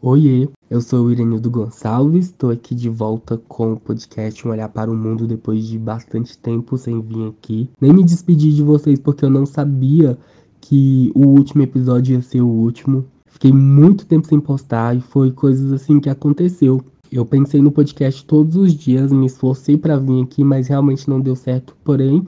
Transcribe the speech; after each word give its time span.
Oiê, 0.00 0.48
eu 0.70 0.80
sou 0.80 1.06
o 1.06 1.10
Irenildo 1.10 1.50
Gonçalves, 1.50 2.26
estou 2.26 2.50
aqui 2.50 2.72
de 2.72 2.88
volta 2.88 3.36
com 3.48 3.72
o 3.72 3.80
podcast 3.80 4.46
Um 4.46 4.52
Olhar 4.52 4.68
para 4.68 4.88
o 4.88 4.94
Mundo 4.94 5.26
depois 5.26 5.66
de 5.66 5.76
bastante 5.76 6.38
tempo 6.38 6.78
sem 6.78 7.00
vir 7.00 7.26
aqui. 7.26 7.68
Nem 7.80 7.92
me 7.92 8.04
despedi 8.04 8.54
de 8.54 8.62
vocês 8.62 9.00
porque 9.00 9.24
eu 9.24 9.30
não 9.30 9.44
sabia 9.44 10.16
que 10.60 11.10
o 11.16 11.26
último 11.26 11.64
episódio 11.64 12.14
ia 12.14 12.22
ser 12.22 12.40
o 12.40 12.46
último. 12.46 13.06
Fiquei 13.26 13.52
muito 13.52 14.06
tempo 14.06 14.28
sem 14.28 14.38
postar 14.38 14.96
e 14.96 15.00
foi 15.00 15.32
coisas 15.32 15.72
assim 15.72 15.98
que 15.98 16.08
aconteceu. 16.08 16.80
Eu 17.10 17.26
pensei 17.26 17.60
no 17.60 17.72
podcast 17.72 18.24
todos 18.24 18.54
os 18.54 18.74
dias, 18.74 19.10
me 19.10 19.26
esforcei 19.26 19.76
para 19.76 19.98
vir 19.98 20.22
aqui, 20.22 20.44
mas 20.44 20.68
realmente 20.68 21.10
não 21.10 21.20
deu 21.20 21.34
certo. 21.34 21.76
Porém, 21.82 22.24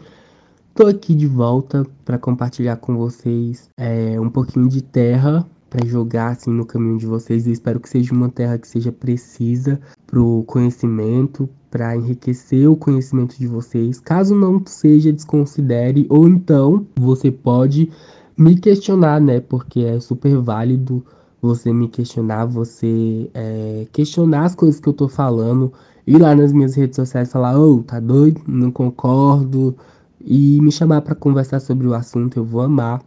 tô 0.75 0.89
aqui 0.89 1.14
de 1.14 1.29
volta 1.29 1.87
para 2.05 2.18
compartilhar 2.18 2.79
com 2.79 2.96
vocês 2.96 3.71
é, 3.77 4.21
um 4.21 4.29
pouquinho 4.29 4.68
de 4.68 4.82
terra 4.82 5.46
para 5.71 5.87
jogar 5.87 6.32
assim 6.32 6.50
no 6.50 6.66
caminho 6.66 6.98
de 6.98 7.07
vocês. 7.07 7.46
Eu 7.46 7.53
espero 7.53 7.79
que 7.79 7.89
seja 7.89 8.12
uma 8.12 8.29
terra 8.29 8.59
que 8.59 8.66
seja 8.66 8.91
precisa 8.91 9.81
para 10.07 10.21
o 10.21 10.43
conhecimento, 10.43 11.49
para 11.71 11.96
enriquecer 11.96 12.68
o 12.68 12.76
conhecimento 12.76 13.39
de 13.39 13.46
vocês. 13.46 14.00
Caso 14.00 14.35
não 14.35 14.61
seja, 14.67 15.12
desconsidere 15.12 16.04
ou 16.11 16.29
então 16.29 16.85
você 16.96 17.31
pode 17.31 17.89
me 18.36 18.59
questionar, 18.59 19.21
né? 19.21 19.40
Porque 19.40 19.81
é 19.81 20.00
super 20.00 20.36
válido 20.39 21.04
você 21.40 21.73
me 21.73 21.89
questionar, 21.89 22.46
você 22.46 23.31
é, 23.32 23.87
questionar 23.93 24.45
as 24.45 24.54
coisas 24.54 24.81
que 24.81 24.89
eu 24.89 24.93
tô 24.93 25.09
falando, 25.09 25.73
ir 26.07 26.18
lá 26.18 26.34
nas 26.34 26.53
minhas 26.53 26.75
redes 26.75 26.96
sociais 26.96 27.32
falar, 27.32 27.59
ô, 27.59 27.76
oh, 27.76 27.82
tá 27.82 28.00
doido? 28.00 28.43
Não 28.46 28.71
concordo. 28.71 29.75
E 30.21 30.61
me 30.61 30.71
chamar 30.71 31.00
para 31.00 31.14
conversar 31.14 31.61
sobre 31.61 31.87
o 31.87 31.95
assunto, 31.95 32.39
eu 32.39 32.45
vou 32.45 32.61
amar 32.61 33.00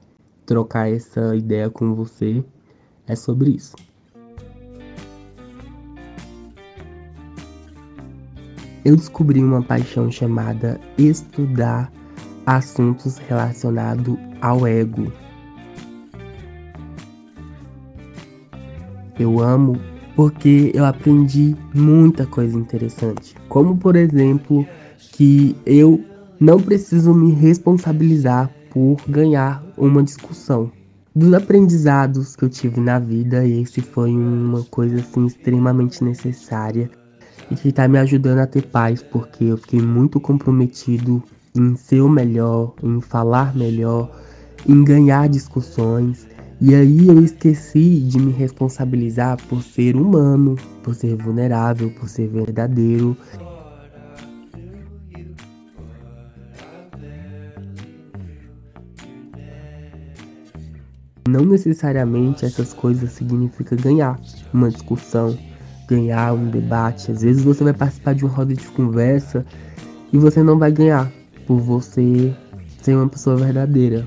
trocar 0.45 0.91
essa 0.91 1.35
ideia 1.35 1.69
com 1.69 1.93
você. 1.93 2.43
É 3.07 3.15
sobre 3.15 3.51
isso. 3.51 3.75
Eu 8.85 8.95
descobri 8.95 9.41
uma 9.41 9.61
paixão 9.61 10.11
chamada 10.11 10.79
estudar 10.97 11.91
assuntos 12.45 13.17
relacionados 13.17 14.17
ao 14.41 14.67
ego. 14.67 15.11
Eu 19.17 19.39
amo 19.39 19.79
porque 20.15 20.71
eu 20.73 20.85
aprendi 20.85 21.55
muita 21.73 22.25
coisa 22.25 22.57
interessante, 22.57 23.35
como 23.47 23.77
por 23.77 23.95
exemplo 23.95 24.67
que 25.13 25.55
eu 25.65 26.03
não 26.39 26.59
preciso 26.59 27.13
me 27.13 27.31
responsabilizar 27.31 28.49
por 28.73 28.97
ganhar 29.07 29.63
uma 29.77 30.01
discussão. 30.01 30.71
Dos 31.15 31.31
aprendizados 31.31 32.35
que 32.35 32.43
eu 32.43 32.49
tive 32.49 32.81
na 32.81 32.97
vida, 32.97 33.45
esse 33.45 33.81
foi 33.81 34.09
uma 34.09 34.63
coisa 34.63 34.95
assim 34.95 35.27
extremamente 35.27 36.03
necessária 36.03 36.89
e 37.51 37.55
que 37.55 37.69
está 37.69 37.87
me 37.87 37.99
ajudando 37.99 38.39
a 38.39 38.47
ter 38.47 38.63
paz, 38.63 39.03
porque 39.03 39.43
eu 39.43 39.57
fiquei 39.57 39.79
muito 39.79 40.19
comprometido 40.19 41.21
em 41.55 41.75
ser 41.75 42.01
o 42.01 42.09
melhor, 42.09 42.73
em 42.81 42.99
falar 42.99 43.55
melhor, 43.55 44.09
em 44.67 44.83
ganhar 44.83 45.29
discussões. 45.29 46.27
E 46.59 46.73
aí 46.73 47.07
eu 47.07 47.23
esqueci 47.23 47.99
de 47.99 48.17
me 48.17 48.31
responsabilizar 48.31 49.37
por 49.47 49.61
ser 49.61 49.95
humano, 49.95 50.55
por 50.81 50.95
ser 50.95 51.15
vulnerável, 51.15 51.91
por 51.91 52.09
ser 52.09 52.27
verdadeiro 52.27 53.15
Não 61.27 61.45
necessariamente 61.45 62.45
essas 62.45 62.73
coisas 62.73 63.11
significa 63.11 63.75
ganhar 63.77 64.19
uma 64.53 64.69
discussão, 64.69 65.37
ganhar 65.87 66.33
um 66.33 66.49
debate. 66.49 67.11
Às 67.11 67.21
vezes 67.21 67.43
você 67.43 67.63
vai 67.63 67.73
participar 67.73 68.13
de 68.13 68.25
uma 68.25 68.33
roda 68.33 68.53
de 68.53 68.67
conversa 68.67 69.45
e 70.11 70.17
você 70.17 70.43
não 70.43 70.59
vai 70.59 70.71
ganhar 70.71 71.09
por 71.47 71.59
você 71.59 72.35
ser 72.81 72.95
uma 72.95 73.07
pessoa 73.07 73.37
verdadeira. 73.37 74.05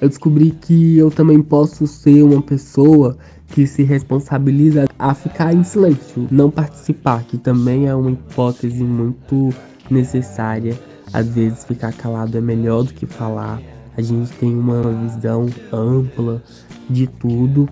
Eu 0.00 0.08
descobri 0.08 0.50
que 0.50 0.96
eu 0.96 1.10
também 1.10 1.42
posso 1.42 1.86
ser 1.86 2.22
uma 2.22 2.40
pessoa 2.40 3.16
que 3.48 3.66
se 3.66 3.82
responsabiliza 3.82 4.86
a 4.98 5.14
ficar 5.14 5.54
em 5.54 5.62
silêncio, 5.62 6.26
não 6.30 6.50
participar, 6.50 7.22
que 7.24 7.38
também 7.38 7.86
é 7.86 7.94
uma 7.94 8.10
hipótese 8.10 8.82
muito 8.82 9.50
necessária. 9.90 10.78
Às 11.12 11.28
vezes 11.28 11.64
ficar 11.64 11.92
calado 11.92 12.36
é 12.36 12.40
melhor 12.40 12.82
do 12.82 12.92
que 12.92 13.06
falar 13.06 13.60
a 13.96 14.02
gente 14.02 14.30
tem 14.32 14.54
uma 14.54 14.82
visão 14.92 15.46
ampla 15.72 16.42
de 16.88 17.06
tudo. 17.06 17.68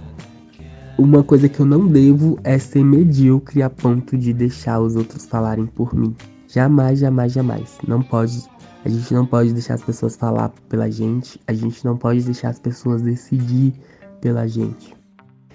Uma 0.97 1.23
coisa 1.23 1.49
que 1.49 1.61
eu 1.61 1.67
não 1.67 1.87
devo 1.87 2.39
é 2.45 2.59
ser 2.59 2.85
medíocre 2.85 3.63
a 3.63 3.69
ponto 3.69 4.17
de 4.17 4.33
deixar 4.33 4.81
os 4.81 4.97
outros 4.97 5.27
falarem 5.27 5.67
por 5.67 5.95
mim. 5.95 6.15
Jamais, 6.49 7.01
jamais, 7.01 7.33
jamais. 7.33 7.79
Não 7.87 8.01
pode. 8.01 8.43
A 8.85 8.89
gente 8.89 9.13
não 9.13 9.27
pode 9.27 9.53
deixar 9.53 9.75
as 9.75 9.83
pessoas 9.83 10.17
falar 10.17 10.51
pela 10.69 10.91
gente. 10.91 11.41
A 11.47 11.53
gente 11.53 11.85
não 11.85 11.97
pode 11.97 12.23
deixar 12.23 12.51
as 12.51 12.59
pessoas 12.59 13.03
decidir 13.03 13.75
pela 14.21 14.47
gente. 14.47 14.95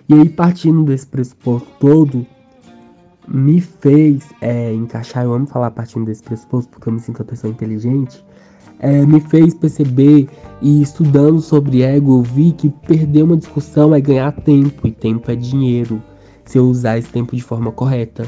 E 0.08 0.14
aí, 0.14 0.28
partindo 0.28 0.84
desse 0.84 1.08
pressuposto 1.08 1.70
todo, 1.80 2.26
me 3.30 3.62
fez 3.62 4.30
é, 4.42 4.74
encaixar. 4.74 5.24
Eu 5.24 5.34
amo 5.34 5.48
falar 5.48 5.72
partindo 5.72 6.06
desse 6.06 6.24
pressuposto 6.24 6.72
porque 6.72 6.90
eu 6.90 6.94
me 6.94 7.00
sinto 7.00 7.20
uma 7.20 7.26
pessoa 7.26 7.52
inteligente 7.52 8.24
é, 8.80 9.06
me 9.06 9.20
fez 9.20 9.54
perceber 9.54 10.28
e 10.62 10.82
estudando 10.82 11.40
sobre 11.42 11.82
ego, 11.82 12.20
eu 12.20 12.24
vi 12.24 12.52
que 12.54 12.70
perder 12.70 13.24
uma 13.24 13.38
discussão 13.38 13.94
é 13.94 14.02
ganhar 14.02 14.32
tempo 14.32 14.88
e 14.88 14.92
tempo 14.92 15.30
é 15.30 15.36
dinheiro. 15.36 16.02
Se 16.46 16.58
eu 16.58 16.66
usar 16.66 16.98
esse 16.98 17.10
tempo 17.10 17.36
de 17.36 17.44
forma 17.44 17.72
correta. 17.72 18.26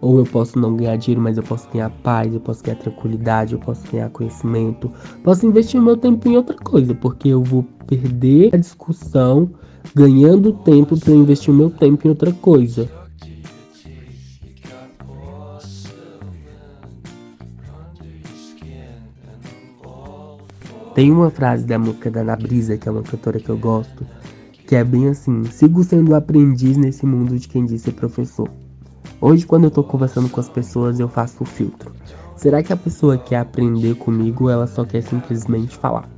Ou 0.00 0.18
eu 0.18 0.24
posso 0.24 0.58
não 0.58 0.74
ganhar 0.74 0.96
dinheiro, 0.96 1.20
mas 1.20 1.36
eu 1.36 1.42
posso 1.42 1.68
ganhar 1.70 1.90
paz, 2.02 2.32
eu 2.32 2.40
posso 2.40 2.64
ganhar 2.64 2.76
tranquilidade, 2.76 3.52
eu 3.52 3.58
posso 3.58 3.82
ganhar 3.92 4.08
conhecimento. 4.08 4.90
Posso 5.22 5.46
investir 5.46 5.78
o 5.78 5.84
meu 5.84 5.94
tempo 5.94 6.26
em 6.26 6.36
outra 6.38 6.56
coisa, 6.56 6.94
porque 6.94 7.28
eu 7.28 7.42
vou 7.42 7.66
perder 7.86 8.54
a 8.54 8.56
discussão 8.56 9.50
ganhando 9.94 10.54
tempo 10.64 10.98
para 10.98 11.12
investir 11.12 11.52
o 11.52 11.56
meu 11.56 11.68
tempo 11.68 12.06
em 12.06 12.10
outra 12.10 12.32
coisa. 12.32 12.88
Tem 20.94 21.12
uma 21.12 21.30
frase 21.30 21.64
da 21.64 21.78
música 21.78 22.10
da 22.10 22.20
Ana 22.20 22.34
Brisa, 22.34 22.76
que 22.76 22.88
é 22.88 22.92
uma 22.92 23.02
cantora 23.02 23.38
que 23.38 23.48
eu 23.48 23.56
gosto, 23.56 24.04
que 24.66 24.74
é 24.74 24.82
bem 24.82 25.08
assim: 25.08 25.44
Sigo 25.44 25.84
sendo 25.84 26.14
aprendiz 26.16 26.76
nesse 26.76 27.06
mundo 27.06 27.38
de 27.38 27.46
quem 27.46 27.64
diz 27.64 27.82
ser 27.82 27.92
professor. 27.92 28.48
Hoje, 29.20 29.46
quando 29.46 29.64
eu 29.64 29.70
tô 29.70 29.84
conversando 29.84 30.28
com 30.28 30.40
as 30.40 30.48
pessoas, 30.48 30.98
eu 30.98 31.08
faço 31.08 31.44
o 31.44 31.46
filtro. 31.46 31.92
Será 32.34 32.60
que 32.62 32.72
a 32.72 32.76
pessoa 32.76 33.16
quer 33.16 33.36
aprender 33.36 33.94
comigo 33.96 34.44
ou 34.44 34.50
ela 34.50 34.66
só 34.66 34.84
quer 34.84 35.02
simplesmente 35.02 35.76
falar? 35.76 36.08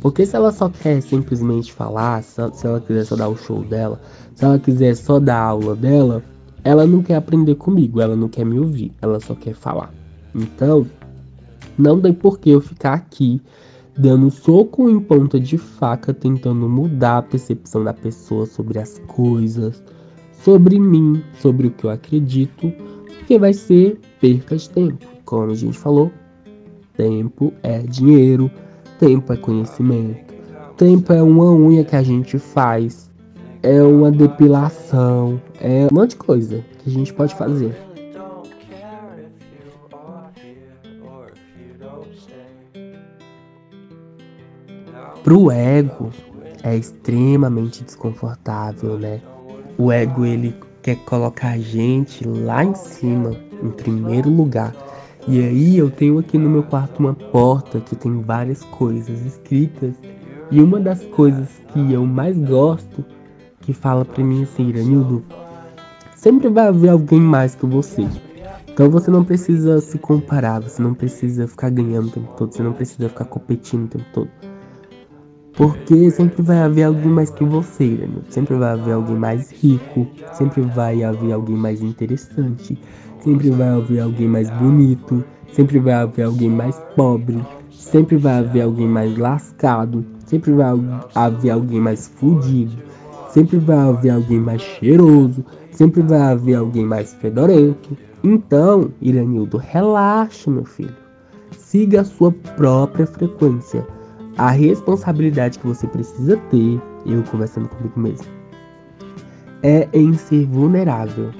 Porque 0.00 0.26
se 0.26 0.34
ela 0.34 0.50
só 0.50 0.68
quer 0.68 1.00
simplesmente 1.02 1.72
falar, 1.72 2.22
se 2.22 2.40
ela 2.64 2.80
quiser 2.80 3.04
só 3.04 3.14
dar 3.14 3.28
o 3.28 3.36
show 3.36 3.62
dela, 3.62 4.00
se 4.34 4.44
ela 4.44 4.58
quiser 4.58 4.96
só 4.96 5.20
dar 5.20 5.36
a 5.36 5.44
aula 5.44 5.76
dela, 5.76 6.22
ela 6.64 6.84
não 6.86 7.02
quer 7.02 7.14
aprender 7.14 7.54
comigo, 7.54 8.00
ela 8.00 8.16
não 8.16 8.28
quer 8.28 8.44
me 8.44 8.58
ouvir, 8.58 8.92
ela 9.00 9.20
só 9.20 9.34
quer 9.34 9.54
falar. 9.54 9.92
Então, 10.34 10.86
não 11.78 12.00
tem 12.00 12.12
por 12.12 12.40
que 12.40 12.50
eu 12.50 12.60
ficar 12.60 12.94
aqui 12.94 13.40
dando 13.98 14.30
soco 14.30 14.88
em 14.90 15.00
ponta 15.00 15.40
de 15.40 15.56
faca, 15.56 16.12
tentando 16.12 16.68
mudar 16.68 17.18
a 17.18 17.22
percepção 17.22 17.82
da 17.82 17.94
pessoa 17.94 18.46
sobre 18.46 18.78
as 18.78 18.98
coisas, 19.06 19.82
sobre 20.32 20.78
mim, 20.78 21.22
sobre 21.40 21.68
o 21.68 21.70
que 21.70 21.84
eu 21.84 21.90
acredito, 21.90 22.72
porque 23.06 23.38
vai 23.38 23.52
ser 23.52 23.98
perca 24.20 24.56
de 24.56 24.68
tempo. 24.68 25.06
Como 25.24 25.50
a 25.50 25.54
gente 25.54 25.78
falou, 25.78 26.10
tempo 26.96 27.52
é 27.62 27.80
dinheiro, 27.80 28.50
tempo 28.98 29.32
é 29.32 29.36
conhecimento, 29.36 30.34
tempo 30.76 31.12
é 31.12 31.22
uma 31.22 31.50
unha 31.50 31.84
que 31.84 31.96
a 31.96 32.02
gente 32.02 32.38
faz, 32.38 33.10
é 33.62 33.82
uma 33.82 34.10
depilação, 34.10 35.40
é 35.60 35.88
um 35.90 35.94
monte 35.94 36.10
de 36.10 36.16
coisa 36.16 36.64
que 36.78 36.90
a 36.90 36.92
gente 36.92 37.12
pode 37.12 37.34
fazer. 37.34 37.85
Pro 45.26 45.50
ego 45.50 46.12
é 46.62 46.76
extremamente 46.76 47.82
desconfortável, 47.82 48.96
né? 48.96 49.20
O 49.76 49.90
ego 49.90 50.24
ele 50.24 50.54
quer 50.82 50.94
colocar 50.98 51.48
a 51.48 51.58
gente 51.58 52.24
lá 52.24 52.62
em 52.62 52.76
cima, 52.76 53.34
em 53.60 53.70
primeiro 53.72 54.30
lugar. 54.30 54.72
E 55.26 55.40
aí 55.40 55.78
eu 55.78 55.90
tenho 55.90 56.20
aqui 56.20 56.38
no 56.38 56.48
meu 56.48 56.62
quarto 56.62 57.00
uma 57.00 57.12
porta 57.12 57.80
que 57.80 57.96
tem 57.96 58.22
várias 58.22 58.62
coisas 58.66 59.26
escritas. 59.26 59.96
E 60.48 60.60
uma 60.60 60.78
das 60.78 61.02
coisas 61.06 61.48
que 61.72 61.92
eu 61.92 62.06
mais 62.06 62.38
gosto, 62.38 63.04
que 63.62 63.72
fala 63.72 64.04
pra 64.04 64.22
mim 64.22 64.44
assim, 64.44 64.68
Iranildo, 64.68 65.24
sempre 66.14 66.48
vai 66.48 66.68
haver 66.68 66.90
alguém 66.90 67.20
mais 67.20 67.56
que 67.56 67.66
você. 67.66 68.06
Então 68.68 68.88
você 68.88 69.10
não 69.10 69.24
precisa 69.24 69.80
se 69.80 69.98
comparar, 69.98 70.60
você 70.60 70.80
não 70.80 70.94
precisa 70.94 71.48
ficar 71.48 71.70
ganhando 71.70 72.06
o 72.06 72.12
tempo 72.12 72.32
todo, 72.36 72.54
você 72.54 72.62
não 72.62 72.72
precisa 72.72 73.08
ficar 73.08 73.24
competindo 73.24 73.86
o 73.86 73.88
tempo 73.88 74.04
todo 74.12 74.30
Porque 75.56 76.10
sempre 76.10 76.42
vai 76.42 76.58
haver 76.58 76.82
alguém 76.82 77.10
mais 77.10 77.30
que 77.30 77.42
você, 77.42 77.86
né? 77.86 78.08
sempre 78.28 78.56
vai 78.56 78.72
haver 78.72 78.92
alguém 78.92 79.16
mais 79.16 79.50
rico, 79.50 80.06
sempre 80.30 80.60
vai 80.60 81.02
haver 81.02 81.32
alguém 81.32 81.56
mais 81.56 81.80
interessante, 81.80 82.78
sempre 83.20 83.48
vai 83.48 83.68
haver 83.68 84.00
alguém 84.00 84.28
mais 84.28 84.50
bonito, 84.50 85.24
sempre 85.50 85.78
vai 85.78 85.94
haver 85.94 86.24
alguém 86.24 86.50
mais 86.50 86.78
pobre, 86.94 87.42
sempre 87.70 88.18
vai 88.18 88.40
haver 88.40 88.60
alguém 88.60 88.86
mais 88.86 89.16
lascado, 89.16 90.04
sempre 90.26 90.52
vai 90.52 90.78
haver 91.14 91.50
alguém 91.50 91.80
mais 91.80 92.06
fudido, 92.06 92.76
sempre 93.26 93.56
vai 93.56 93.78
haver 93.78 94.10
alguém 94.10 94.38
mais 94.38 94.60
cheiroso, 94.60 95.42
sempre 95.70 96.02
vai 96.02 96.20
haver 96.20 96.56
alguém 96.56 96.84
mais 96.84 97.14
fedorento. 97.14 97.96
Então, 98.22 98.90
Iranildo, 99.00 99.56
relaxa, 99.56 100.50
meu 100.50 100.66
filho. 100.66 100.94
Siga 101.56 102.02
a 102.02 102.04
sua 102.04 102.30
própria 102.30 103.06
frequência 103.06 103.86
a 104.38 104.50
responsabilidade 104.50 105.58
que 105.58 105.66
você 105.66 105.86
precisa 105.86 106.36
ter, 106.50 106.80
eu 107.06 107.22
conversando 107.24 107.68
comigo 107.68 107.98
mesmo, 107.98 108.26
é 109.62 109.88
em 109.92 110.12
ser 110.14 110.46
vulnerável. 110.46 111.30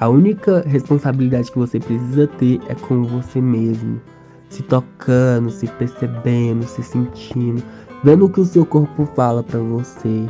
A 0.00 0.08
única 0.08 0.62
responsabilidade 0.66 1.50
que 1.50 1.58
você 1.58 1.78
precisa 1.78 2.26
ter 2.26 2.60
é 2.68 2.74
com 2.74 3.04
você 3.04 3.40
mesmo, 3.40 4.00
se 4.48 4.62
tocando, 4.62 5.50
se 5.50 5.66
percebendo, 5.66 6.64
se 6.64 6.82
sentindo, 6.82 7.62
vendo 8.04 8.26
o 8.26 8.28
que 8.28 8.40
o 8.40 8.44
seu 8.44 8.66
corpo 8.66 9.06
fala 9.14 9.42
para 9.42 9.60
você. 9.60 10.26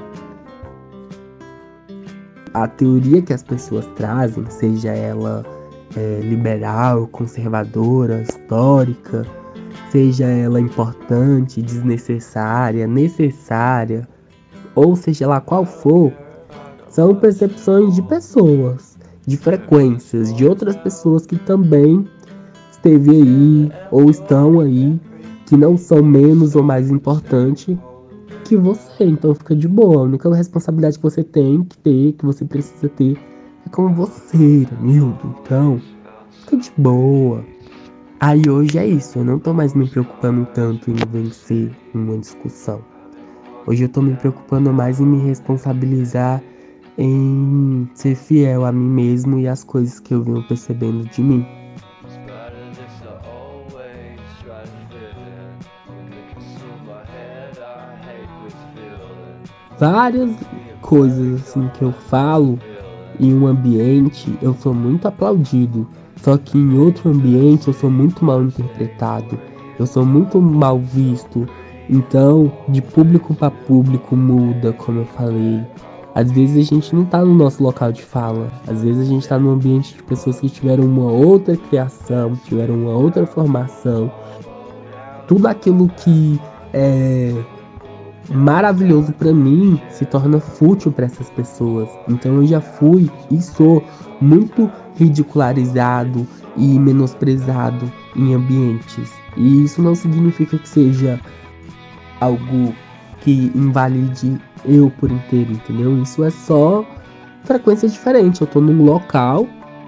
A 2.52 2.66
teoria 2.66 3.22
que 3.22 3.32
as 3.32 3.42
pessoas 3.42 3.86
trazem, 3.96 4.44
seja 4.48 4.90
ela 4.90 5.44
é, 5.96 6.20
liberal, 6.20 7.06
conservadora, 7.08 8.22
histórica, 8.22 9.24
seja 9.90 10.26
ela 10.26 10.60
importante, 10.60 11.60
desnecessária, 11.60 12.86
necessária, 12.86 14.08
ou 14.74 14.94
seja 14.94 15.26
lá 15.26 15.40
qual 15.40 15.64
for, 15.64 16.12
são 16.88 17.14
percepções 17.14 17.94
de 17.94 18.02
pessoas, 18.02 18.96
de 19.26 19.36
frequências, 19.36 20.32
de 20.34 20.46
outras 20.46 20.76
pessoas 20.76 21.26
que 21.26 21.36
também 21.36 22.06
esteve 22.70 23.10
aí 23.10 23.72
ou 23.90 24.10
estão 24.10 24.60
aí, 24.60 24.98
que 25.46 25.56
não 25.56 25.76
são 25.76 26.02
menos 26.02 26.54
ou 26.54 26.62
mais 26.62 26.90
importantes 26.90 27.76
que 28.44 28.56
você. 28.56 29.04
Então 29.04 29.34
fica 29.34 29.54
de 29.54 29.68
boa. 29.68 30.02
A 30.02 30.04
única 30.04 30.34
responsabilidade 30.34 30.96
que 30.96 31.02
você 31.02 31.22
tem 31.22 31.62
que 31.64 31.78
ter, 31.78 32.12
que 32.12 32.24
você 32.24 32.44
precisa 32.44 32.88
ter, 32.88 33.16
é 33.66 33.68
com 33.70 33.92
você, 33.94 34.66
Milton. 34.80 35.34
Então, 35.42 35.80
fica 36.30 36.56
de 36.56 36.72
boa. 36.76 37.44
Aí 38.22 38.50
hoje 38.50 38.76
é 38.76 38.86
isso, 38.86 39.18
eu 39.18 39.24
não 39.24 39.38
tô 39.38 39.54
mais 39.54 39.72
me 39.72 39.88
preocupando 39.88 40.44
tanto 40.52 40.90
em 40.90 40.94
vencer 41.10 41.74
uma 41.94 42.18
discussão. 42.18 42.84
Hoje 43.66 43.84
eu 43.84 43.88
tô 43.88 44.02
me 44.02 44.14
preocupando 44.14 44.70
mais 44.74 45.00
em 45.00 45.06
me 45.06 45.18
responsabilizar 45.24 46.42
em 46.98 47.88
ser 47.94 48.14
fiel 48.14 48.66
a 48.66 48.72
mim 48.72 48.90
mesmo 48.90 49.38
e 49.38 49.48
às 49.48 49.64
coisas 49.64 49.98
que 49.98 50.12
eu 50.12 50.22
venho 50.22 50.42
percebendo 50.42 51.08
de 51.08 51.22
mim. 51.22 51.46
Várias 59.78 60.36
coisas 60.82 61.40
assim 61.40 61.70
que 61.70 61.82
eu 61.82 61.92
falo 61.92 62.58
em 63.20 63.34
um 63.34 63.46
ambiente, 63.46 64.36
eu 64.40 64.54
sou 64.54 64.74
muito 64.74 65.06
aplaudido 65.06 65.86
só 66.22 66.36
que 66.36 66.58
em 66.58 66.78
outro 66.78 67.10
ambiente 67.10 67.68
eu 67.68 67.74
sou 67.74 67.90
muito 67.90 68.24
mal 68.24 68.42
interpretado, 68.42 69.38
eu 69.78 69.86
sou 69.86 70.04
muito 70.04 70.40
mal 70.40 70.78
visto. 70.78 71.48
Então, 71.88 72.52
de 72.68 72.80
público 72.80 73.34
para 73.34 73.50
público 73.50 74.14
muda, 74.14 74.72
como 74.72 75.00
eu 75.00 75.06
falei. 75.06 75.60
Às 76.14 76.30
vezes 76.30 76.68
a 76.68 76.74
gente 76.74 76.94
não 76.94 77.04
tá 77.04 77.24
no 77.24 77.34
nosso 77.34 77.62
local 77.62 77.90
de 77.92 78.02
fala, 78.02 78.52
às 78.66 78.82
vezes 78.82 79.06
a 79.06 79.10
gente 79.10 79.26
tá 79.26 79.38
no 79.38 79.50
ambiente 79.50 79.94
de 79.94 80.02
pessoas 80.02 80.40
que 80.40 80.48
tiveram 80.48 80.84
uma 80.84 81.10
outra 81.10 81.56
criação, 81.56 82.32
tiveram 82.44 82.74
uma 82.74 82.92
outra 82.92 83.26
formação. 83.26 84.10
Tudo 85.26 85.46
aquilo 85.46 85.88
que 85.88 86.38
é 86.72 87.32
maravilhoso 88.28 89.12
para 89.12 89.32
mim 89.32 89.80
se 89.90 90.04
torna 90.04 90.38
fútil 90.38 90.92
para 90.92 91.06
essas 91.06 91.30
pessoas. 91.30 91.88
Então 92.08 92.36
eu 92.36 92.46
já 92.46 92.60
fui 92.60 93.10
e 93.30 93.40
sou 93.40 93.82
muito 94.20 94.70
ridicularizado 94.96 96.26
e 96.56 96.78
menosprezado 96.78 97.90
em 98.16 98.34
ambientes. 98.34 99.12
E 99.36 99.64
isso 99.64 99.80
não 99.80 99.94
significa 99.94 100.58
que 100.58 100.68
seja 100.68 101.20
algo 102.20 102.74
que 103.20 103.50
invalide 103.54 104.40
eu 104.64 104.90
por 104.98 105.10
inteiro, 105.10 105.52
entendeu? 105.52 106.00
Isso 106.02 106.22
é 106.24 106.30
só 106.30 106.84
frequência 107.44 107.88
diferente. 107.88 108.40
Eu 108.40 108.46
tô 108.46 108.60
num 108.60 108.84
local 108.84 109.46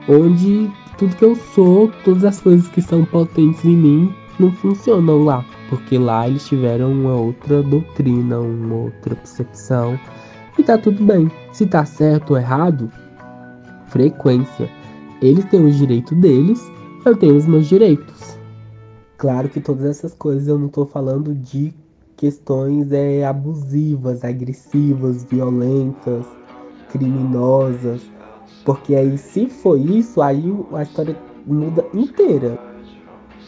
onde 0.09 0.71
tudo 0.97 1.17
que 1.17 1.25
eu 1.25 1.37
sou, 1.37 1.91
todas 2.05 2.25
as 2.25 2.41
coisas 2.41 2.69
que 2.69 2.81
são 2.81 3.05
potentes 3.05 3.65
em 3.65 3.77
mim, 3.77 4.15
não 4.39 4.53
funcionam 4.53 5.25
lá. 5.25 5.45
Porque 5.73 5.97
lá 5.97 6.29
eles 6.29 6.47
tiveram 6.47 6.93
uma 6.93 7.15
outra 7.15 7.63
doutrina, 7.63 8.39
uma 8.39 8.75
outra 8.75 9.15
percepção. 9.15 9.99
E 10.59 10.63
tá 10.63 10.77
tudo 10.77 11.03
bem. 11.03 11.31
Se 11.51 11.65
tá 11.65 11.83
certo 11.87 12.33
ou 12.33 12.37
errado, 12.37 12.93
frequência. 13.87 14.69
Eles 15.23 15.47
têm 15.47 15.65
os 15.65 15.79
direitos 15.79 16.15
deles, 16.19 16.61
eu 17.07 17.17
tenho 17.17 17.39
os 17.39 17.47
meus 17.47 17.67
direitos. 17.67 18.37
Claro 19.17 19.49
que 19.49 19.63
todas 19.63 19.87
essas 19.87 20.13
coisas 20.13 20.47
eu 20.47 20.59
não 20.59 20.67
estou 20.67 20.85
falando 20.85 21.35
de 21.35 21.73
questões 22.19 22.93
é, 22.93 23.25
abusivas, 23.25 24.23
agressivas, 24.23 25.25
violentas, 25.25 26.27
criminosas, 26.91 28.03
porque 28.63 28.95
aí 28.95 29.17
se 29.17 29.49
for 29.49 29.81
isso, 29.81 30.21
aí 30.21 30.55
a 30.75 30.83
história 30.83 31.17
muda 31.47 31.83
inteira. 31.95 32.59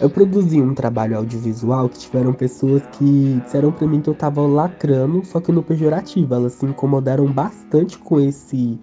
Eu 0.04 0.10
produzi 0.10 0.60
um 0.60 0.74
trabalho 0.74 1.16
audiovisual 1.16 1.88
que 1.88 1.98
tiveram 2.00 2.34
pessoas 2.34 2.82
que 2.92 3.40
disseram 3.42 3.72
para 3.72 3.86
mim 3.86 4.02
que 4.02 4.10
eu 4.10 4.14
tava 4.14 4.42
lacrando, 4.42 5.24
só 5.24 5.40
que 5.40 5.50
no 5.50 5.62
pejorativo. 5.62 6.34
Elas 6.34 6.52
se 6.52 6.66
incomodaram 6.66 7.24
bastante 7.32 7.96
com 7.96 8.20
esse 8.20 8.78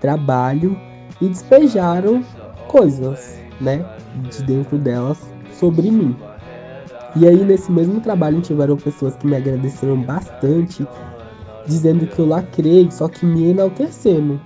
trabalho 0.00 0.78
e 1.20 1.28
despejaram 1.28 2.22
coisas, 2.68 3.36
né, 3.60 3.84
de 4.30 4.44
dentro 4.44 4.78
delas 4.78 5.18
sobre 5.58 5.90
mim. 5.90 6.14
E 7.16 7.26
aí 7.26 7.44
nesse 7.44 7.72
mesmo 7.72 8.00
trabalho 8.00 8.40
tiveram 8.40 8.76
pessoas 8.76 9.16
que 9.16 9.26
me 9.26 9.34
agradeceram 9.34 10.00
bastante, 10.00 10.86
dizendo 11.66 12.06
que 12.06 12.20
eu 12.20 12.26
lacrei, 12.26 12.88
só 12.92 13.08
que 13.08 13.26
me 13.26 13.50
enaltecendo. 13.50 14.40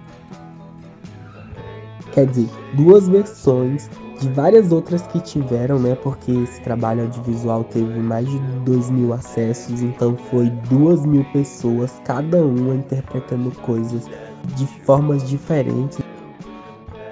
Quer 2.13 2.29
dizer, 2.29 2.49
duas 2.79 3.11
versões 3.11 3.91
de 4.25 4.31
várias 4.31 4.73
outras 4.73 5.07
que 5.07 5.21
tiveram, 5.21 5.79
né? 5.79 5.95
Porque 6.03 6.33
esse 6.33 6.61
trabalho 6.63 7.03
audiovisual 7.03 7.63
teve 7.65 8.01
mais 8.01 8.27
de 8.29 8.39
2 8.65 8.91
mil 8.91 9.13
acessos, 9.13 9.83
então 9.83 10.17
foi 10.31 10.49
duas 10.71 11.05
mil 11.05 11.25
pessoas, 11.33 12.01
cada 12.05 12.39
uma 12.39 12.75
interpretando 12.75 13.51
coisas 13.61 14.09
de 14.57 14.67
formas 14.85 15.29
diferentes. 15.29 15.99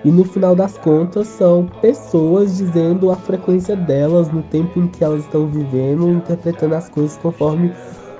E 0.04 0.11
no 0.11 0.25
final 0.25 0.57
das 0.57 0.78
contas 0.78 1.28
são 1.28 1.66
pessoas 1.81 2.57
dizendo 2.57 3.12
a 3.12 3.16
frequência 3.16 3.76
delas 3.76 4.33
no 4.33 4.42
tempo 4.42 4.81
em 4.81 4.88
que 4.88 5.04
elas 5.04 5.23
estão 5.25 5.47
vivendo, 5.47 6.09
interpretando 6.09 6.75
as 6.75 6.88
coisas 6.88 7.16
conforme 7.19 7.73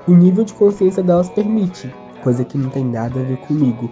o 0.07 0.11
nível 0.11 0.43
de 0.43 0.53
consciência 0.53 1.01
delas 1.01 1.29
permite, 1.29 1.93
coisa 2.21 2.45
que 2.45 2.57
não 2.57 2.69
tem 2.69 2.85
nada 2.85 3.19
a 3.19 3.23
ver 3.23 3.37
comigo. 3.37 3.89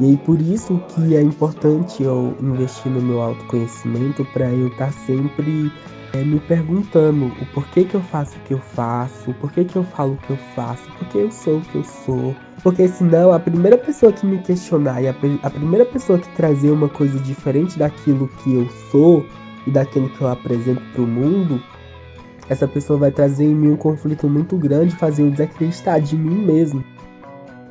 E 0.00 0.16
por 0.18 0.40
isso 0.40 0.80
que 0.88 1.14
é 1.14 1.20
importante 1.20 2.02
eu 2.02 2.34
investir 2.40 2.90
no 2.90 3.02
meu 3.02 3.20
autoconhecimento 3.20 4.24
para 4.32 4.48
eu 4.48 4.68
estar 4.68 4.86
tá 4.86 4.92
sempre 4.92 5.70
é, 6.14 6.24
me 6.24 6.40
perguntando 6.40 7.26
o 7.26 7.46
porquê 7.52 7.84
que 7.84 7.94
eu 7.94 8.00
faço 8.00 8.36
o 8.38 8.40
que 8.40 8.54
eu 8.54 8.58
faço, 8.58 9.30
o 9.30 9.34
porquê 9.34 9.64
que 9.64 9.76
eu 9.76 9.84
falo 9.84 10.14
o 10.14 10.16
que 10.16 10.30
eu 10.30 10.38
faço, 10.54 10.82
porque 10.98 11.18
eu 11.18 11.30
sou 11.30 11.58
o 11.58 11.60
que 11.60 11.76
eu 11.76 11.84
sou. 11.84 12.34
Porque 12.62 12.88
senão 12.88 13.32
a 13.32 13.38
primeira 13.38 13.76
pessoa 13.76 14.10
que 14.10 14.24
me 14.24 14.38
questionar 14.38 15.02
e 15.02 15.08
a, 15.08 15.14
a 15.42 15.50
primeira 15.50 15.84
pessoa 15.84 16.18
que 16.18 16.28
trazer 16.30 16.70
uma 16.70 16.88
coisa 16.88 17.18
diferente 17.20 17.78
daquilo 17.78 18.28
que 18.42 18.54
eu 18.54 18.68
sou 18.90 19.26
e 19.66 19.70
daquilo 19.70 20.08
que 20.08 20.22
eu 20.22 20.28
apresento 20.28 20.82
para 20.92 21.02
o 21.02 21.06
mundo, 21.06 21.62
essa 22.48 22.66
pessoa 22.66 22.98
vai 22.98 23.10
trazer 23.10 23.44
em 23.44 23.54
mim 23.54 23.72
um 23.72 23.76
conflito 23.76 24.28
muito 24.28 24.56
grande, 24.56 24.96
fazer 24.96 25.22
eu 25.22 25.30
desacreditar 25.30 26.00
de 26.00 26.16
mim 26.16 26.44
mesmo. 26.44 26.82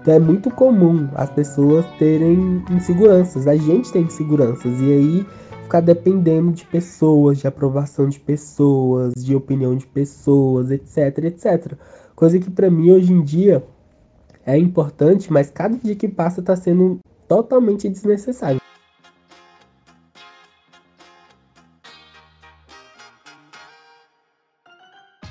Então 0.10 0.18
é 0.18 0.20
muito 0.20 0.50
comum 0.50 1.08
as 1.13 1.30
pessoas 1.30 1.86
terem 2.00 2.66
inseguranças, 2.72 3.46
a 3.46 3.56
gente 3.56 3.92
tem 3.92 4.01
inseguranças, 4.01 4.82
e 4.82 4.92
aí 4.92 5.28
ficar 5.62 5.82
dependendo 5.82 6.51
de 6.51 6.66
pessoas, 6.66 7.38
de 7.38 7.46
aprovação 7.46 8.10
de 8.10 8.20
pessoas, 8.20 9.13
de 9.13 9.36
opinião 9.36 9.75
de 9.75 9.86
pessoas, 9.86 10.72
etc, 10.72 11.25
etc. 11.25 11.74
Coisa 12.16 12.39
que 12.39 12.50
para 12.50 12.72
mim 12.72 12.89
hoje 12.89 13.13
em 13.13 13.22
dia 13.22 13.63
é 14.44 14.58
importante, 14.58 15.32
mas 15.32 15.51
cada 15.51 15.78
dia 15.78 15.94
que 15.94 16.08
passa 16.08 16.39
está 16.39 16.56
sendo 16.56 17.00
totalmente 17.28 17.88
desnecessário. 17.88 18.60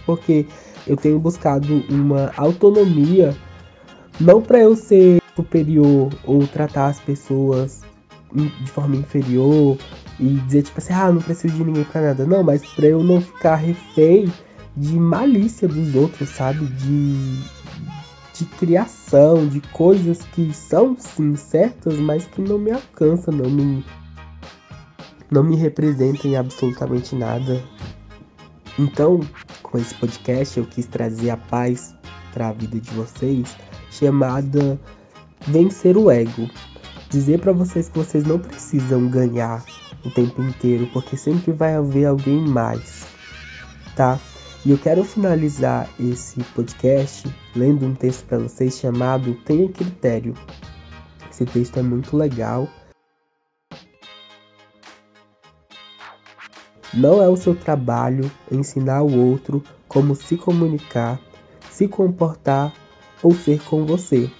Porque 0.07 0.47
eu 0.87 0.97
tenho 0.97 1.19
buscado 1.19 1.83
uma 1.91 2.33
autonomia, 2.37 3.37
não 4.21 4.43
para 4.43 4.61
eu 4.61 4.75
ser 4.75 5.23
superior 5.35 6.11
ou 6.25 6.47
tratar 6.47 6.89
as 6.89 7.01
pessoas 7.01 7.83
de 8.35 8.71
forma 8.71 8.97
inferior 8.97 9.79
e 10.19 10.35
dizer 10.35 10.63
tipo 10.63 10.79
assim, 10.79 10.93
ah, 10.93 11.11
não 11.13 11.23
preciso 11.23 11.55
de 11.55 11.65
ninguém 11.65 11.85
para 11.85 12.09
nada. 12.09 12.27
Não, 12.27 12.43
mas 12.43 12.65
para 12.67 12.87
eu 12.87 13.03
não 13.03 13.21
ficar 13.21 13.57
refém 13.57 14.33
de 14.77 14.99
malícia 14.99 15.67
dos 15.67 15.95
outros, 15.95 16.29
sabe? 16.29 16.67
De 16.67 17.59
de 18.39 18.45
criação, 18.45 19.49
de 19.49 19.61
coisas 19.73 20.23
que 20.33 20.53
são 20.55 20.97
sim 20.97 21.35
certas, 21.35 21.99
mas 21.99 22.25
que 22.25 22.41
não 22.41 22.57
me 22.57 22.71
alcançam, 22.71 23.35
não 23.35 23.51
me 23.51 23.85
não 25.31 25.43
me 25.43 25.57
representam 25.57 26.31
em 26.31 26.37
absolutamente 26.37 27.15
nada. 27.17 27.63
Então, 28.79 29.21
com 29.61 29.77
esse 29.77 29.93
podcast 29.97 30.57
eu 30.57 30.65
quis 30.65 30.87
trazer 30.87 31.31
a 31.31 31.37
paz 31.37 31.95
para 32.33 32.49
a 32.49 32.53
vida 32.53 32.81
de 32.81 32.91
vocês, 32.93 33.57
chamada 33.99 34.78
vencer 35.47 35.97
o 35.97 36.11
ego. 36.11 36.49
Dizer 37.11 37.40
para 37.40 37.52
vocês 37.52 37.88
que 37.88 37.99
vocês 37.99 38.25
não 38.25 38.38
precisam 38.38 39.09
ganhar 39.09 39.64
o 40.05 40.11
tempo 40.11 40.43
inteiro, 40.43 40.88
porque 40.93 41.17
sempre 41.17 41.52
vai 41.52 41.75
haver 41.75 42.07
alguém 42.07 42.40
mais, 42.40 43.07
tá? 43.97 44.19
E 44.64 44.71
eu 44.71 44.78
quero 44.78 45.05
finalizar 45.05 45.88
esse 45.99 46.43
podcast 46.55 47.35
lendo 47.57 47.87
um 47.87 47.95
texto 47.95 48.26
para 48.26 48.38
vocês 48.38 48.78
chamado 48.78 49.35
Tenha 49.45 49.69
Critério. 49.69 50.35
Esse 51.31 51.47
texto 51.47 51.78
é 51.78 51.83
muito 51.83 52.17
legal. 52.17 52.69
Não 56.93 57.23
é 57.23 57.28
o 57.28 57.37
seu 57.37 57.55
trabalho 57.55 58.31
ensinar 58.50 59.02
o 59.02 59.31
outro 59.31 59.62
como 59.87 60.14
se 60.14 60.37
comunicar, 60.37 61.21
se 61.71 61.87
comportar 61.87 62.73
ou 63.23 63.35
ser 63.35 63.63
com 63.63 63.85
você. 63.85 64.31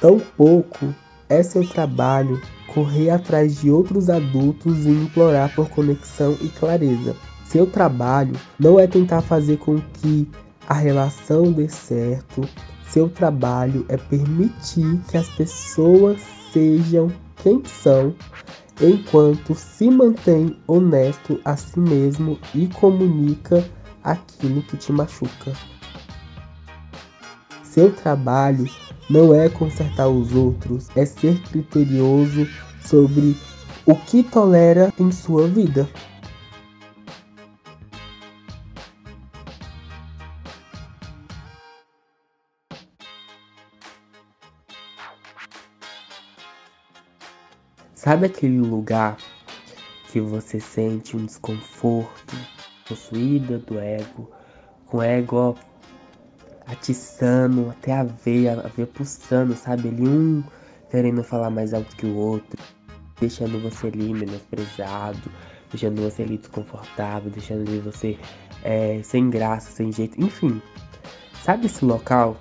Tampouco 0.00 0.94
é 1.28 1.42
seu 1.42 1.66
trabalho 1.66 2.40
correr 2.68 3.10
atrás 3.10 3.60
de 3.60 3.70
outros 3.70 4.08
adultos 4.08 4.86
e 4.86 4.90
implorar 4.90 5.54
por 5.54 5.68
conexão 5.70 6.36
e 6.40 6.48
clareza. 6.48 7.16
Seu 7.44 7.66
trabalho 7.66 8.34
não 8.58 8.78
é 8.78 8.86
tentar 8.86 9.22
fazer 9.22 9.56
com 9.56 9.80
que 9.80 10.28
a 10.68 10.74
relação 10.74 11.50
dê 11.50 11.68
certo. 11.68 12.42
Seu 12.88 13.08
trabalho 13.08 13.84
é 13.88 13.96
permitir 13.96 15.00
que 15.10 15.16
as 15.16 15.28
pessoas 15.30 16.20
sejam 16.52 17.10
quem 17.42 17.62
são, 17.64 18.14
enquanto 18.80 19.54
se 19.54 19.90
mantém 19.90 20.56
honesto 20.66 21.40
a 21.44 21.56
si 21.56 21.78
mesmo 21.78 22.38
e 22.54 22.66
comunica 22.66 23.64
aquilo 24.02 24.62
que 24.62 24.76
te 24.76 24.92
machuca. 24.92 25.52
Seu 27.70 27.92
trabalho 27.92 28.64
não 29.10 29.34
é 29.34 29.48
consertar 29.48 30.08
os 30.08 30.34
outros, 30.34 30.88
é 30.96 31.04
ser 31.04 31.38
criterioso 31.42 32.48
sobre 32.82 33.36
o 33.84 33.94
que 33.94 34.22
tolera 34.22 34.92
em 34.98 35.12
sua 35.12 35.46
vida. 35.46 35.86
Sabe 47.94 48.26
aquele 48.26 48.60
lugar 48.60 49.18
que 50.10 50.20
você 50.20 50.58
sente 50.58 51.14
um 51.14 51.26
desconforto, 51.26 52.34
possuída 52.88 53.58
do 53.58 53.78
ego, 53.78 54.30
com 54.86 55.02
ego 55.02 55.54
atiçando 56.68 57.70
até 57.70 57.92
a 57.92 58.04
veia, 58.04 58.60
a 58.60 58.68
veia 58.68 58.86
pulsando, 58.86 59.56
sabe? 59.56 59.88
Ali 59.88 60.06
um 60.06 60.44
querendo 60.90 61.22
falar 61.22 61.50
mais 61.50 61.74
alto 61.74 61.94
que 61.96 62.06
o 62.06 62.14
outro, 62.14 62.58
deixando 63.20 63.60
você 63.60 63.88
ali 63.88 64.12
menosprezado, 64.12 65.30
deixando 65.70 66.02
você 66.02 66.22
ali 66.22 66.38
desconfortável, 66.38 67.30
deixando 67.30 67.68
ali 67.68 67.78
você 67.80 68.18
é, 68.62 69.00
sem 69.02 69.28
graça, 69.28 69.70
sem 69.70 69.92
jeito, 69.92 70.20
enfim. 70.20 70.62
Sabe 71.42 71.66
esse 71.66 71.84
local? 71.84 72.36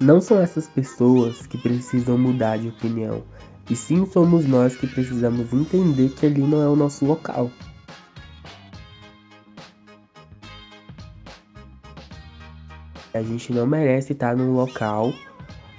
Não 0.00 0.20
são 0.20 0.40
essas 0.40 0.68
pessoas 0.68 1.46
que 1.46 1.58
precisam 1.58 2.16
mudar 2.16 2.58
de 2.58 2.68
opinião 2.68 3.24
e 3.68 3.76
sim 3.76 4.06
somos 4.06 4.46
nós 4.46 4.76
que 4.76 4.86
precisamos 4.86 5.52
entender 5.52 6.10
que 6.10 6.26
ali 6.26 6.40
não 6.40 6.62
é 6.62 6.68
o 6.68 6.76
nosso 6.76 7.04
local. 7.04 7.50
A 13.18 13.22
gente 13.22 13.52
não 13.52 13.66
merece 13.66 14.12
estar 14.12 14.36
num 14.36 14.52
local 14.52 15.12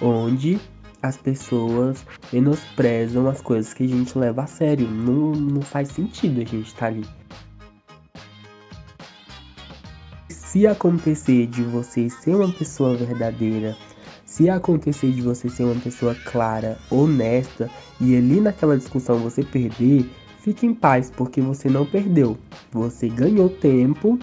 onde 0.01 0.60
as 1.01 1.15
pessoas 1.15 2.05
menosprezam 2.34 3.29
as 3.29 3.39
coisas 3.39 3.74
que 3.74 3.86
a 3.86 3.88
gente 3.88 4.17
leva 4.17 4.43
a 4.43 4.48
sério. 4.48 4.86
Não, 4.86 5.31
não 5.31 5.62
faz 5.62 5.88
sentido 5.88 6.41
a 6.41 6.46
gente 6.46 6.67
estar 6.67 6.88
ali. 6.88 7.05
Se 10.27 10.67
acontecer 10.67 11.48
de 11.48 11.63
você 11.63 12.10
ser 12.10 12.36
uma 12.36 12.51
pessoa 12.51 12.93
verdadeira, 12.98 13.77
se 14.25 14.50
acontecer 14.50 15.12
de 15.12 15.22
você 15.22 15.48
ser 15.48 15.63
uma 15.63 15.79
pessoa 15.79 16.13
clara, 16.15 16.77
honesta 16.89 17.69
e 18.01 18.17
ali 18.17 18.41
naquela 18.41 18.77
discussão 18.77 19.19
você 19.19 19.43
perder, 19.43 20.10
fique 20.39 20.65
em 20.65 20.74
paz, 20.74 21.10
porque 21.10 21.39
você 21.39 21.69
não 21.69 21.86
perdeu. 21.86 22.38
Você 22.72 23.08
ganhou 23.08 23.48
tempo 23.48 24.19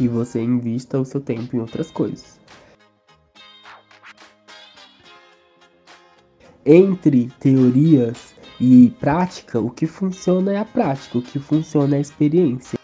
e 0.00 0.08
você 0.08 0.42
invista 0.42 0.98
o 0.98 1.04
seu 1.04 1.20
tempo 1.20 1.54
em 1.54 1.60
outras 1.60 1.90
coisas. 1.90 2.40
Entre 6.64 7.30
teorias 7.38 8.34
e 8.60 8.90
prática, 8.98 9.60
o 9.60 9.70
que 9.70 9.86
funciona 9.86 10.52
é 10.52 10.58
a 10.58 10.64
prática, 10.64 11.18
o 11.18 11.22
que 11.22 11.38
funciona 11.38 11.94
é 11.94 11.98
a 11.98 12.02
experiência. 12.02 12.78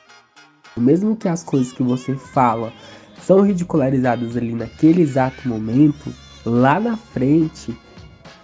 Mesmo 0.77 1.17
que 1.17 1.29
as 1.29 1.43
coisas 1.43 1.73
que 1.73 1.83
você 1.83 2.15
fala 2.15 2.73
são 3.21 3.41
ridicularizadas 3.41 4.37
ali 4.37 4.55
naquele 4.55 5.03
exato 5.03 5.49
momento, 5.49 6.13
lá 6.45 6.79
na 6.79 6.97
frente 6.97 7.77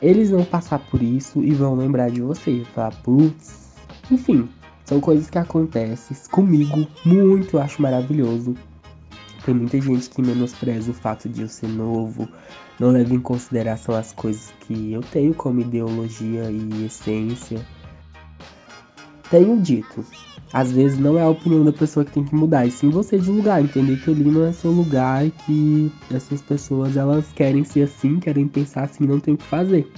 eles 0.03 0.31
vão 0.31 0.45
passar 0.45 0.81
por 0.91 1.01
isso 1.01 1.43
e 1.43 1.55
vão 1.55 1.77
lembrar 1.77 2.11
de 2.11 2.21
você. 2.21 2.65
Falar, 2.75 2.95
putz. 3.03 3.77
Enfim, 4.11 4.49
são 4.93 5.01
coisas 5.01 5.31
que 5.31 5.39
acontecem 5.39 6.15
comigo 6.31 6.87
muito, 7.03 7.57
eu 7.57 7.63
acho 7.63 7.81
maravilhoso. 7.81 8.55
Tem 9.43 9.55
muita 9.55 9.81
gente 9.81 10.11
que 10.11 10.21
menospreza 10.21 10.91
o 10.91 10.95
fato 10.95 11.31
de 11.31 11.41
eu 11.41 11.49
ser 11.49 11.69
novo, 11.69 12.29
não 12.79 12.91
leva 12.91 13.15
em 13.15 13.19
consideração 13.19 13.95
as 13.95 14.13
coisas 14.13 14.53
que 14.61 14.93
eu 14.93 15.01
tenho 15.01 15.33
como 15.33 15.63
ideologia 15.63 16.51
e 16.51 16.85
essência. 16.85 17.59
Tenho 19.31 19.59
dito, 19.63 20.05
às 20.53 20.71
vezes 20.71 20.99
não 20.99 21.19
é 21.19 21.23
a 21.23 21.29
opinião 21.31 21.65
da 21.65 21.73
pessoa 21.73 22.05
que 22.05 22.13
tem 22.13 22.25
que 22.25 22.35
mudar, 22.35 22.67
e 22.67 22.71
sim 22.71 22.91
você 22.91 23.19
de 23.19 23.31
lugar, 23.31 23.63
entender 23.63 23.97
que 23.97 24.11
ali 24.11 24.31
não 24.31 24.45
é 24.45 24.53
seu 24.53 24.71
lugar 24.71 25.27
e 25.27 25.31
que 25.31 25.91
essas 26.15 26.43
pessoas 26.43 26.99
elas 26.99 27.33
querem 27.33 27.65
ser 27.65 27.85
assim, 27.85 28.21
querem 28.21 28.47
pensar 28.47 28.85
assim, 28.85 29.07
não 29.07 29.19
tem 29.19 29.33
o 29.33 29.39
que 29.39 29.45
fazer. 29.45 29.91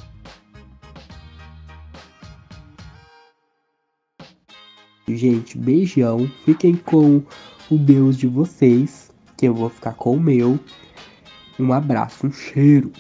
Gente, 5.15 5.57
beijão. 5.57 6.29
Fiquem 6.45 6.75
com 6.75 7.23
o 7.71 7.79
Deus 7.79 8.19
de 8.19 8.27
vocês, 8.27 9.13
que 9.37 9.47
eu 9.47 9.55
vou 9.55 9.71
ficar 9.71 9.93
com 9.95 10.17
o 10.17 10.21
meu. 10.21 10.59
Um 11.59 11.73
abraço, 11.73 12.27
um 12.27 12.33
cheiro. 12.33 12.91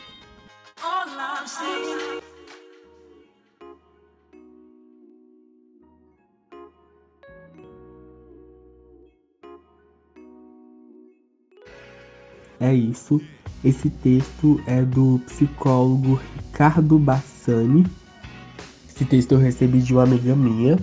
É 12.61 12.73
isso. 12.73 13.21
Esse 13.65 13.91
texto 13.91 14.63
é 14.67 14.83
do 14.83 15.21
psicólogo 15.27 16.21
Ricardo 16.37 16.97
Bassani. 16.97 17.85
Esse 18.89 19.05
texto 19.05 19.33
eu 19.33 19.39
recebi 19.39 19.83
de 19.83 19.93
uma 19.93 20.05
amiga 20.05 20.37
minha. 20.37 20.79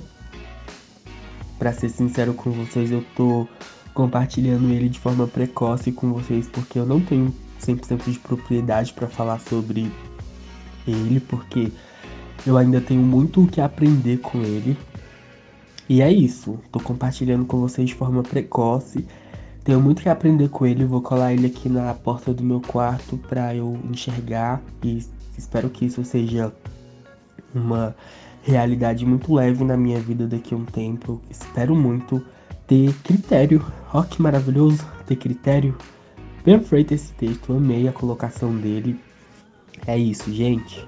Para 1.61 1.71
ser 1.71 1.89
sincero 1.89 2.33
com 2.33 2.49
vocês, 2.49 2.91
eu 2.91 3.05
tô 3.15 3.47
compartilhando 3.93 4.73
ele 4.73 4.89
de 4.89 4.99
forma 4.99 5.27
precoce 5.27 5.91
com 5.91 6.11
vocês 6.11 6.47
porque 6.47 6.79
eu 6.79 6.87
não 6.87 6.99
tenho 6.99 7.31
100% 7.61 8.09
de 8.09 8.17
propriedade 8.17 8.91
para 8.93 9.07
falar 9.07 9.39
sobre 9.39 9.91
ele, 10.87 11.19
porque 11.19 11.71
eu 12.47 12.57
ainda 12.57 12.81
tenho 12.81 13.03
muito 13.03 13.43
o 13.43 13.47
que 13.47 13.61
aprender 13.61 14.17
com 14.17 14.41
ele. 14.41 14.75
E 15.87 16.01
é 16.01 16.11
isso, 16.11 16.57
tô 16.71 16.79
compartilhando 16.79 17.45
com 17.45 17.59
vocês 17.59 17.89
de 17.89 17.93
forma 17.93 18.23
precoce. 18.23 19.05
Tenho 19.63 19.79
muito 19.79 20.01
que 20.01 20.09
aprender 20.09 20.49
com 20.49 20.65
ele, 20.65 20.83
vou 20.83 21.03
colar 21.03 21.31
ele 21.31 21.45
aqui 21.45 21.69
na 21.69 21.93
porta 21.93 22.33
do 22.33 22.41
meu 22.41 22.59
quarto 22.59 23.19
para 23.29 23.53
eu 23.53 23.79
enxergar 23.87 24.59
e 24.81 25.05
espero 25.37 25.69
que 25.69 25.85
isso 25.85 26.03
seja 26.03 26.51
uma 27.53 27.95
realidade 28.41 29.05
muito 29.05 29.33
leve 29.33 29.63
na 29.63 29.77
minha 29.77 29.99
vida 29.99 30.27
daqui 30.27 30.53
a 30.53 30.57
um 30.57 30.65
tempo. 30.65 31.21
Espero 31.29 31.75
muito 31.75 32.23
ter 32.67 32.93
critério. 33.03 33.65
Ó, 33.93 33.99
oh, 33.99 34.03
que 34.03 34.21
maravilhoso 34.21 34.85
ter 35.05 35.15
critério. 35.15 35.77
Perfeito 36.43 36.93
esse 36.93 37.13
texto, 37.13 37.53
amei 37.53 37.87
a 37.87 37.91
colocação 37.91 38.55
dele. 38.55 38.99
É 39.85 39.97
isso, 39.97 40.33
gente. 40.33 40.87